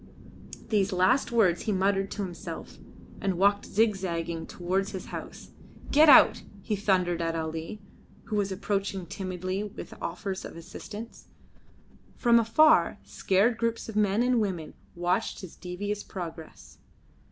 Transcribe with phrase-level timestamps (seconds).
[0.69, 2.79] These last words he muttered to himself,
[3.21, 5.51] and walked zigzaging towards his house.
[5.91, 7.83] "Get out!" he thundered at Ali,
[8.23, 11.27] who was approaching timidly with offers of assistance.
[12.15, 16.79] From afar, scared groups of men and women watched his devious progress.